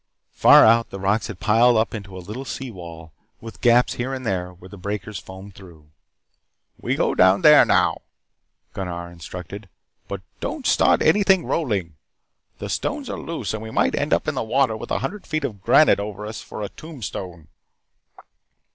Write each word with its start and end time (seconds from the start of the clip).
Far 0.33 0.65
out, 0.65 0.89
the 0.89 0.99
rocks 0.99 1.27
had 1.27 1.39
piled 1.39 1.77
up 1.77 1.93
into 1.93 2.17
a 2.17 2.25
little 2.25 2.43
sea 2.43 2.71
wall, 2.71 3.13
with 3.39 3.61
gaps 3.61 3.93
here 3.93 4.15
and 4.15 4.25
there 4.25 4.51
where 4.51 4.67
the 4.67 4.75
breakers 4.75 5.19
foamed 5.19 5.53
through. 5.53 5.91
"We 6.79 6.95
go 6.95 7.13
down 7.13 7.43
here 7.43 7.63
now," 7.65 8.01
Gunnar 8.73 9.11
instructed. 9.11 9.69
"But 10.07 10.21
don't 10.39 10.65
start 10.65 11.03
anything 11.03 11.45
rolling. 11.45 11.97
The 12.57 12.67
stones 12.67 13.11
are 13.11 13.19
loose, 13.19 13.53
and 13.53 13.61
we 13.61 13.69
might 13.69 13.93
end 13.93 14.11
up 14.11 14.27
in 14.27 14.33
the 14.33 14.41
water 14.41 14.75
with 14.75 14.89
a 14.89 14.97
hundred 15.05 15.27
feet 15.27 15.43
of 15.43 15.61
granite 15.61 15.99
over 15.99 16.25
us 16.25 16.41
for 16.41 16.63
a 16.63 16.69
tombstone." 16.69 17.47